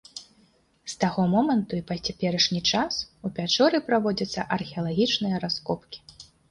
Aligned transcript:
З 0.93 0.95
таго 1.03 1.25
моманту 1.33 1.73
і 1.81 1.83
па 1.91 1.97
цяперашні 2.07 2.63
час 2.71 2.93
у 3.29 3.33
пячоры 3.39 3.83
праводзяцца 3.93 4.51
археалагічныя 4.59 5.35
раскопкі. 5.47 5.99